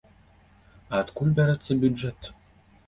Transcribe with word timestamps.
А 0.93 1.03
адкуль 1.03 1.37
бярэцца 1.41 1.71
бюджэт? 1.87 2.33